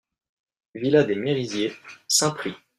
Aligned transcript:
Villa 0.73 1.03
des 1.03 1.13
Merisiers, 1.13 1.73
Saint-Prix 2.07 2.55